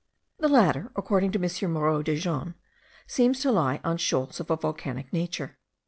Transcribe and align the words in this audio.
The 0.39 0.47
latter, 0.47 0.91
according 0.95 1.31
to 1.33 1.37
M. 1.63 1.71
Moreau 1.71 2.01
de 2.01 2.15
Jonnes, 2.15 2.55
seem 3.05 3.33
to 3.33 3.51
lie 3.51 3.79
on 3.83 3.97
shoals 3.97 4.39
of 4.39 4.49
a 4.49 4.55
volcanic 4.57 5.13
nature. 5.13 5.59